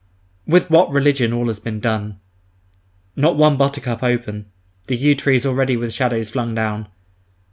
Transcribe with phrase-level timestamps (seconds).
[0.47, 2.19] With what religion all has been done!
[3.15, 4.47] Not one buttercup open;
[4.87, 6.87] the yew trees already with shadows flung down!